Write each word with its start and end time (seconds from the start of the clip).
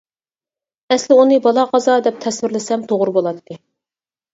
ئەسلى 0.95 1.19
ئۇنى 1.19 1.39
بالا-قازا 1.45 2.01
دەپ 2.11 2.21
تەسۋىرلىسەم 2.27 2.91
توغرا 2.93 3.19
بولاتتى. 3.23 3.65